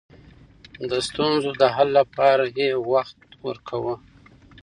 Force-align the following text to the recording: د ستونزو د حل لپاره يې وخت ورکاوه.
د 0.89 0.91
ستونزو 1.07 1.49
د 1.61 1.63
حل 1.75 1.89
لپاره 1.99 2.45
يې 2.59 2.69
وخت 2.91 3.17
ورکاوه. 3.47 3.95